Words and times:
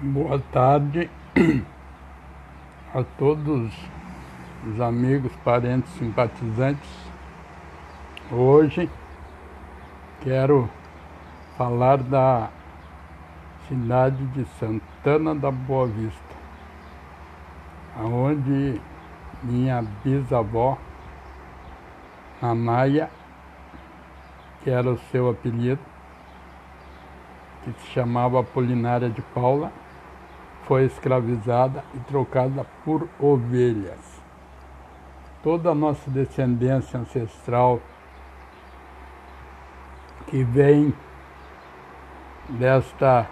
Boa 0.00 0.38
tarde 0.52 1.10
a 2.94 3.02
todos 3.18 3.72
os 4.64 4.80
amigos, 4.80 5.32
parentes, 5.44 5.90
simpatizantes. 5.94 6.88
Hoje 8.30 8.88
quero 10.20 10.70
falar 11.56 11.96
da 11.96 12.48
cidade 13.66 14.24
de 14.26 14.44
Santana 14.60 15.34
da 15.34 15.50
Boa 15.50 15.88
Vista, 15.88 16.36
onde 18.00 18.80
minha 19.42 19.84
bisavó, 20.04 20.78
Anaia, 22.40 23.10
que 24.62 24.70
era 24.70 24.88
o 24.88 24.98
seu 25.10 25.28
apelido, 25.28 25.80
que 27.64 27.72
se 27.80 27.86
chamava 27.88 28.38
Apolinária 28.38 29.10
de 29.10 29.20
Paula, 29.34 29.72
foi 30.68 30.84
escravizada 30.84 31.82
e 31.94 31.98
trocada 32.00 32.66
por 32.84 33.08
ovelhas. 33.18 34.20
Toda 35.42 35.70
a 35.70 35.74
nossa 35.74 36.10
descendência 36.10 37.00
ancestral 37.00 37.80
que 40.26 40.44
vem 40.44 40.92
desta 42.50 43.26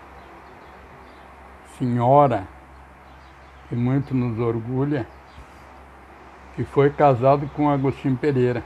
senhora 1.78 2.48
que 3.68 3.76
muito 3.76 4.14
nos 4.14 4.38
orgulha, 4.38 5.06
que 6.54 6.64
foi 6.64 6.88
casado 6.88 7.50
com 7.54 7.68
Agostinho 7.68 8.16
Pereira. 8.16 8.62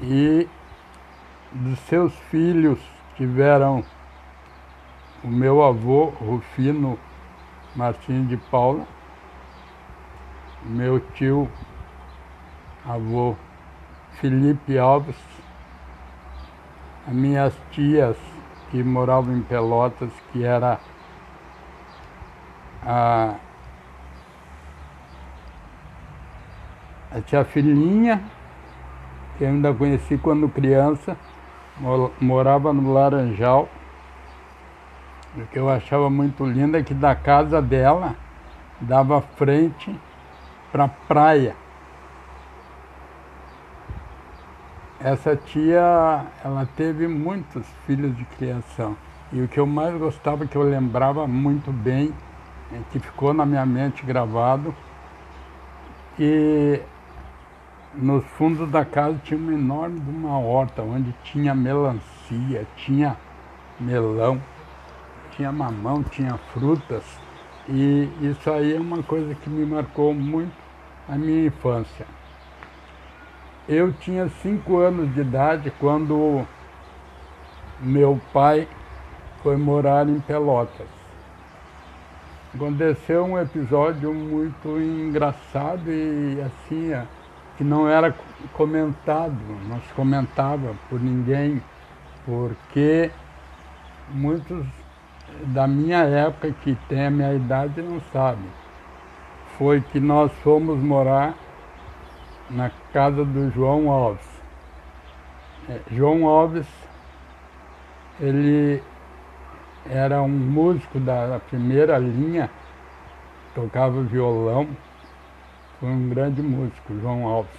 E 0.00 0.48
dos 1.50 1.80
seus 1.80 2.14
filhos 2.30 2.78
tiveram 3.16 3.82
o 5.26 5.28
meu 5.28 5.60
avô, 5.60 6.04
Rufino 6.20 6.96
Martins 7.74 8.28
de 8.28 8.36
Paula, 8.36 8.86
meu 10.62 11.00
tio, 11.00 11.50
avô 12.84 13.34
Felipe 14.12 14.78
Alves, 14.78 15.16
as 17.08 17.12
minhas 17.12 17.52
tias 17.72 18.16
que 18.70 18.84
moravam 18.84 19.36
em 19.36 19.42
Pelotas, 19.42 20.12
que 20.30 20.44
era 20.44 20.78
a, 22.84 23.34
a 27.10 27.20
tia 27.22 27.44
Filhinha, 27.44 28.22
que 29.36 29.42
eu 29.42 29.48
ainda 29.48 29.74
conheci 29.74 30.16
quando 30.18 30.48
criança, 30.48 31.16
morava 32.20 32.72
no 32.72 32.92
Laranjal, 32.92 33.68
o 35.42 35.46
que 35.46 35.58
eu 35.58 35.68
achava 35.68 36.08
muito 36.08 36.44
lindo 36.44 36.76
é 36.76 36.82
que 36.82 36.94
da 36.94 37.14
casa 37.14 37.60
dela 37.60 38.16
dava 38.80 39.20
frente 39.20 39.94
para 40.72 40.84
a 40.84 40.88
praia. 40.88 41.54
Essa 44.98 45.36
tia, 45.36 46.24
ela 46.42 46.66
teve 46.74 47.06
muitos 47.06 47.66
filhos 47.86 48.16
de 48.16 48.24
criação. 48.24 48.96
E 49.32 49.42
o 49.42 49.48
que 49.48 49.60
eu 49.60 49.66
mais 49.66 49.94
gostava, 49.98 50.46
que 50.46 50.56
eu 50.56 50.62
lembrava 50.62 51.26
muito 51.26 51.70
bem, 51.70 52.14
é 52.72 52.78
que 52.90 52.98
ficou 52.98 53.34
na 53.34 53.44
minha 53.44 53.66
mente 53.66 54.04
gravado, 54.04 54.74
que 56.16 56.80
nos 57.94 58.24
fundos 58.24 58.70
da 58.70 58.84
casa 58.84 59.20
tinha 59.22 59.38
uma 59.38 59.52
enorme 59.52 60.00
uma 60.08 60.38
horta, 60.38 60.82
onde 60.82 61.14
tinha 61.22 61.54
melancia, 61.54 62.66
tinha 62.76 63.16
melão 63.78 64.40
tinha 65.36 65.52
mamão, 65.52 66.02
tinha 66.02 66.36
frutas, 66.54 67.04
e 67.68 68.08
isso 68.22 68.50
aí 68.50 68.74
é 68.74 68.80
uma 68.80 69.02
coisa 69.02 69.34
que 69.34 69.50
me 69.50 69.66
marcou 69.66 70.14
muito 70.14 70.54
a 71.08 71.16
minha 71.16 71.46
infância. 71.46 72.06
Eu 73.68 73.92
tinha 73.92 74.28
cinco 74.40 74.78
anos 74.78 75.12
de 75.12 75.20
idade 75.20 75.72
quando 75.78 76.46
meu 77.80 78.20
pai 78.32 78.66
foi 79.42 79.56
morar 79.56 80.08
em 80.08 80.20
Pelotas. 80.20 80.86
Aconteceu 82.54 83.24
um 83.24 83.38
episódio 83.38 84.14
muito 84.14 84.80
engraçado 84.80 85.90
e 85.90 86.40
assim, 86.40 86.92
que 87.58 87.64
não 87.64 87.86
era 87.86 88.14
comentado, 88.54 89.36
não 89.68 89.80
se 89.80 89.92
comentava 89.92 90.74
por 90.88 90.98
ninguém, 90.98 91.62
porque 92.24 93.10
muitos 94.08 94.64
da 95.46 95.66
minha 95.66 95.98
época, 95.98 96.52
que 96.62 96.76
tem 96.88 97.06
a 97.06 97.10
minha 97.10 97.34
idade, 97.34 97.82
não 97.82 98.00
sabe. 98.12 98.42
Foi 99.58 99.80
que 99.80 100.00
nós 100.00 100.32
fomos 100.42 100.78
morar 100.78 101.34
na 102.50 102.70
casa 102.92 103.24
do 103.24 103.50
João 103.50 103.90
Alves. 103.90 104.26
É, 105.68 105.80
João 105.90 106.26
Alves, 106.26 106.66
ele 108.20 108.82
era 109.88 110.22
um 110.22 110.28
músico 110.28 110.98
da 111.00 111.40
primeira 111.48 111.98
linha, 111.98 112.50
tocava 113.54 114.02
violão, 114.02 114.68
foi 115.80 115.88
um 115.88 116.08
grande 116.08 116.42
músico, 116.42 116.98
João 117.00 117.26
Alves, 117.26 117.58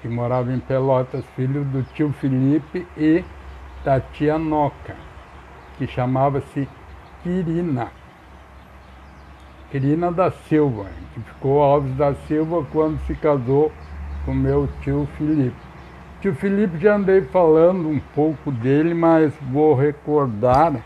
que 0.00 0.08
morava 0.08 0.52
em 0.52 0.60
Pelotas, 0.60 1.24
filho 1.36 1.64
do 1.64 1.82
tio 1.94 2.12
Felipe 2.14 2.86
e 2.96 3.24
da 3.84 4.00
tia 4.00 4.38
Noca, 4.38 4.96
que 5.76 5.86
chamava-se 5.86 6.68
Quirina. 7.28 7.88
Quirina 9.70 10.10
da 10.10 10.30
Silva, 10.30 10.86
que 11.12 11.20
ficou 11.20 11.62
Alves 11.62 11.94
da 11.94 12.14
Silva 12.26 12.66
quando 12.72 12.98
se 13.06 13.14
casou 13.14 13.70
com 14.24 14.32
meu 14.32 14.66
tio 14.80 15.06
Felipe. 15.18 15.54
Tio 16.22 16.34
Felipe 16.34 16.78
já 16.78 16.96
andei 16.96 17.20
falando 17.20 17.86
um 17.86 18.00
pouco 18.14 18.50
dele, 18.50 18.94
mas 18.94 19.34
vou 19.52 19.74
recordar 19.74 20.76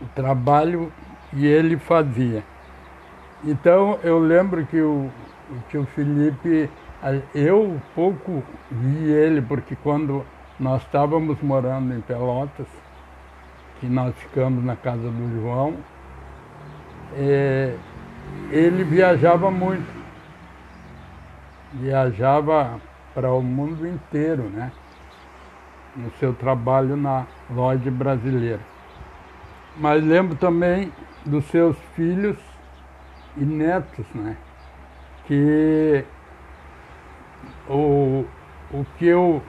o 0.00 0.06
trabalho 0.14 0.92
que 1.30 1.44
ele 1.44 1.76
fazia. 1.76 2.44
Então 3.42 3.98
eu 4.04 4.20
lembro 4.20 4.64
que 4.66 4.80
o, 4.80 5.10
o 5.50 5.56
tio 5.68 5.84
Felipe, 5.96 6.70
eu 7.34 7.76
pouco 7.96 8.44
vi 8.70 9.10
ele, 9.10 9.42
porque 9.42 9.74
quando 9.74 10.24
nós 10.60 10.80
estávamos 10.82 11.42
morando 11.42 11.92
em 11.92 12.00
Pelotas, 12.00 12.68
que 13.80 13.86
nós 13.86 14.14
ficamos 14.16 14.62
na 14.62 14.76
casa 14.76 15.10
do 15.10 15.40
João, 15.40 15.74
é, 17.16 17.74
ele 18.50 18.84
viajava 18.84 19.50
muito. 19.50 19.98
Viajava 21.72 22.78
para 23.14 23.32
o 23.32 23.40
mundo 23.40 23.86
inteiro, 23.86 24.42
né? 24.44 24.70
No 25.96 26.10
seu 26.18 26.34
trabalho 26.34 26.96
na 26.96 27.26
loja 27.48 27.90
brasileira. 27.90 28.60
Mas 29.76 30.04
lembro 30.04 30.36
também 30.36 30.92
dos 31.24 31.44
seus 31.46 31.76
filhos 31.94 32.36
e 33.36 33.44
netos, 33.44 34.04
né? 34.14 34.36
Que 35.26 36.04
o, 37.68 38.26
o 38.72 38.84
que 38.98 39.06
eu 39.06 39.42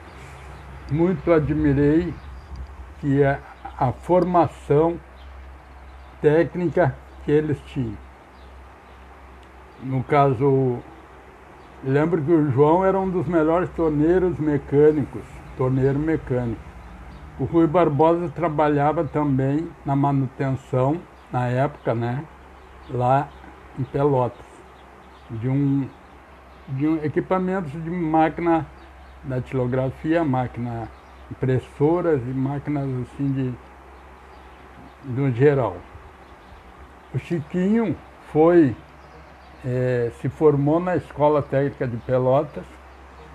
muito 0.90 1.32
admirei, 1.32 2.14
que 3.00 3.22
é 3.22 3.38
a 3.78 3.92
formação 3.92 4.98
técnica 6.20 6.94
que 7.24 7.32
eles 7.32 7.58
tinham. 7.66 7.96
No 9.82 10.02
caso, 10.04 10.78
lembro 11.82 12.22
que 12.22 12.30
o 12.30 12.50
João 12.52 12.84
era 12.84 12.98
um 12.98 13.10
dos 13.10 13.26
melhores 13.26 13.68
torneiros 13.70 14.38
mecânicos, 14.38 15.22
torneiro 15.56 15.98
mecânico. 15.98 16.60
O 17.38 17.44
Rui 17.44 17.66
Barbosa 17.66 18.28
trabalhava 18.28 19.04
também 19.04 19.68
na 19.84 19.96
manutenção, 19.96 21.00
na 21.32 21.48
época, 21.48 21.94
né, 21.94 22.24
lá 22.88 23.28
em 23.78 23.82
Pelotas, 23.84 24.46
de 25.30 25.48
um, 25.48 25.88
de 26.68 26.86
um 26.86 27.02
equipamento 27.02 27.70
de 27.70 27.90
máquina 27.90 28.66
da 29.24 29.40
tilografia, 29.40 30.22
máquina 30.24 30.88
impressoras 31.30 32.20
e 32.22 32.30
máquinas 32.30 32.88
assim 33.02 33.32
de 33.32 33.54
no 35.04 35.30
geral. 35.30 35.76
O 37.14 37.18
Chiquinho 37.18 37.96
foi, 38.32 38.74
é, 39.64 40.10
se 40.20 40.28
formou 40.28 40.80
na 40.80 40.96
Escola 40.96 41.42
Técnica 41.42 41.86
de 41.86 41.96
Pelotas, 41.98 42.64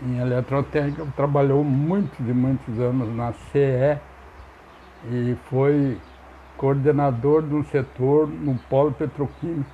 em 0.02 0.20
eletrotécnica, 0.20 1.06
trabalhou 1.16 1.64
muitos 1.64 2.20
e 2.20 2.34
muitos 2.34 2.80
anos 2.80 3.16
na 3.16 3.34
CE 3.34 4.00
e 5.06 5.36
foi 5.50 5.98
coordenador 6.58 7.44
de 7.44 7.56
um 7.56 7.64
setor 7.64 8.28
no 8.28 8.56
polo 8.70 8.92
petroquímico. 8.92 9.70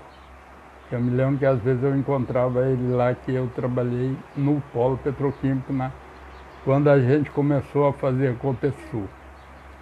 Eu 0.91 1.01
me 1.01 1.09
lembro 1.09 1.39
que 1.39 1.45
às 1.45 1.59
vezes 1.59 1.81
eu 1.81 1.97
encontrava 1.97 2.67
ele 2.67 2.93
lá 2.93 3.15
que 3.15 3.33
eu 3.33 3.49
trabalhei 3.55 4.15
no 4.35 4.61
polo 4.71 4.97
petroquímico 4.97 5.73
na, 5.73 5.91
quando 6.63 6.89
a 6.89 6.99
gente 6.99 7.31
começou 7.31 7.87
a 7.87 7.93
fazer 7.93 8.29
a 8.29 8.33
Copesul. 8.35 9.07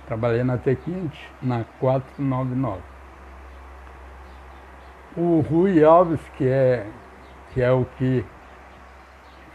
Trabalhei 0.07 0.44
na 0.44 0.57
T15, 0.57 1.12
na 1.42 1.63
499. 1.80 2.81
O 5.15 5.42
Rui 5.42 5.83
Alves, 5.83 6.21
que 6.38 6.48
é, 6.48 6.86
que 7.53 7.62
é 7.62 7.71
o 7.71 7.86
que 7.98 8.25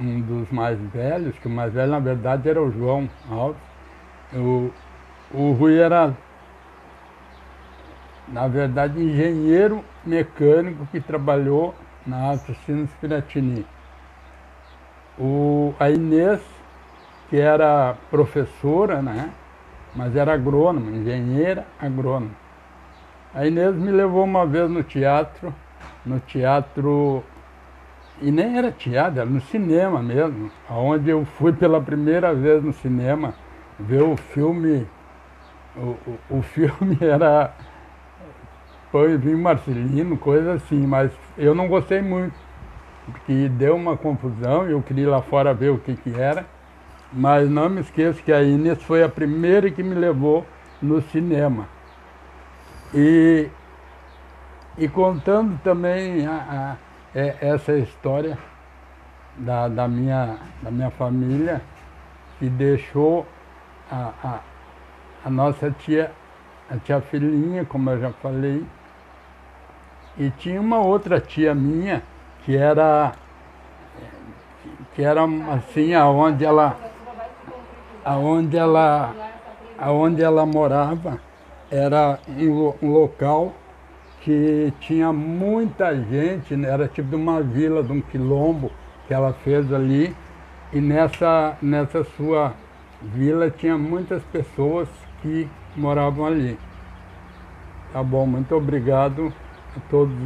um 0.01 0.21
dos 0.21 0.51
mais 0.51 0.79
velhos, 0.79 1.39
que 1.39 1.47
o 1.47 1.51
mais 1.51 1.73
velho 1.73 1.91
na 1.91 1.99
verdade 1.99 2.49
era 2.49 2.63
o 2.63 2.71
João 2.71 3.09
Alves. 3.31 3.61
O, 4.35 4.71
o 5.33 5.53
Rui 5.53 5.79
era, 5.79 6.15
na 8.29 8.47
verdade, 8.49 9.01
engenheiro 9.03 9.85
mecânico 10.05 10.87
que 10.87 11.01
trabalhou 11.01 11.75
na 12.07 12.31
Assassinos 12.31 12.91
Piratini. 13.01 13.67
O, 15.19 15.75
a 15.81 15.91
Inês, 15.91 16.41
que 17.31 17.39
era 17.39 17.97
professora, 18.11 19.01
né? 19.01 19.33
Mas 19.97 20.15
era 20.15 20.35
agrônoma, 20.35 20.91
engenheira 20.91 21.67
agrônoma. 21.81 22.33
A 23.35 23.47
Inês 23.47 23.75
me 23.75 23.91
levou 23.91 24.25
uma 24.25 24.47
vez 24.47 24.71
no 24.71 24.83
teatro, 24.83 25.53
no 26.05 26.21
teatro 26.21 27.25
e 28.21 28.31
nem 28.31 28.57
era 28.59 28.71
teatro, 28.71 29.21
era 29.21 29.29
no 29.29 29.41
cinema 29.41 30.03
mesmo, 30.03 30.51
onde 30.71 31.11
eu 31.11 31.25
fui 31.25 31.53
pela 31.53 31.81
primeira 31.81 32.35
vez 32.35 32.63
no 32.63 32.73
cinema 32.73 33.35
ver 33.79 34.03
o 34.03 34.17
filme. 34.17 34.87
O, 35.77 35.97
o, 36.31 36.39
o 36.39 36.43
filme 36.45 36.97
era 37.01 37.55
Pão 38.91 39.09
e 39.09 39.17
Vinho 39.17 39.39
Marcelino, 39.39 40.17
coisa 40.17 40.55
assim, 40.55 40.87
mas 40.87 41.11
eu 41.37 41.55
não 41.55 41.69
gostei 41.69 42.01
muito, 42.01 42.35
porque 43.05 43.49
deu 43.51 43.77
uma 43.77 43.97
confusão 43.97 44.67
eu 44.67 44.81
queria 44.83 45.05
ir 45.05 45.09
lá 45.09 45.21
fora 45.21 45.53
ver 45.53 45.71
o 45.71 45.79
que, 45.79 45.95
que 45.97 46.15
era. 46.19 46.47
Mas 47.12 47.49
não 47.49 47.69
me 47.69 47.81
esqueço 47.81 48.23
que 48.23 48.32
a 48.32 48.43
Inês 48.43 48.82
foi 48.82 49.03
a 49.03 49.08
primeira 49.08 49.70
que 49.70 49.82
me 49.82 49.94
levou 49.94 50.47
no 50.82 51.00
cinema. 51.00 51.69
E, 52.94 53.49
e 54.76 54.88
contando 54.88 55.58
também 55.62 56.26
a, 56.26 56.76
a 56.82 56.87
é 57.19 57.35
essa 57.41 57.73
história 57.73 58.37
da, 59.38 59.69
da, 59.69 59.88
minha, 59.88 60.37
da 60.61 60.70
minha 60.70 60.91
família 60.91 61.62
que 62.38 62.47
deixou 62.47 63.26
a, 63.91 64.12
a, 64.23 64.41
a 65.25 65.31
nossa 65.31 65.70
tia, 65.70 66.12
a 66.70 66.76
tia 66.76 67.00
filhinha, 67.00 67.64
como 67.64 67.88
eu 67.88 68.00
já 68.00 68.11
falei, 68.12 68.67
e 70.19 70.29
tinha 70.31 70.61
uma 70.61 70.79
outra 70.79 71.19
tia 71.19 71.55
minha 71.55 72.02
que 72.44 72.55
era 72.55 73.12
que 74.94 75.02
era 75.02 75.23
assim 75.55 75.94
aonde 75.94 76.44
ela 76.44 76.76
aonde 78.06 78.56
ela 78.56 79.12
aonde 79.76 80.23
ela 80.23 80.47
morava 80.47 81.19
era 81.70 82.20
um, 82.38 82.93
local 82.93 83.53
que 84.20 84.73
tinha 84.81 85.12
muita 85.12 85.94
gente, 85.94 86.55
né? 86.56 86.69
era 86.69 86.87
tipo 86.87 87.08
de 87.11 87.17
uma 87.17 87.43
vila, 87.43 87.82
de 87.82 87.93
um 87.93 88.00
quilombo 88.00 88.70
que 89.06 89.12
ela 89.12 89.32
fez 89.32 89.73
ali, 89.73 90.14
e 90.73 90.81
nessa, 90.81 91.56
nessa 91.61 92.05
sua 92.17 92.55
vila 93.03 93.50
tinha 93.50 93.76
muitas 93.76 94.23
pessoas 94.25 94.88
que 95.20 95.49
moravam 95.76 96.26
ali. 96.26 96.59
Tá 97.93 98.02
bom, 98.02 98.26
muito 98.26 98.55
obrigado 98.55 99.32
a 99.76 99.81
todos 99.91 100.17